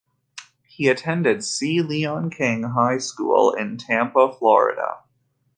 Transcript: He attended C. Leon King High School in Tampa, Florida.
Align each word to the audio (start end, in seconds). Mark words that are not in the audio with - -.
He 0.65 0.87
attended 0.89 1.43
C. 1.43 1.79
Leon 1.83 2.31
King 2.31 2.63
High 2.63 2.97
School 2.97 3.51
in 3.53 3.77
Tampa, 3.77 4.33
Florida. 4.33 5.01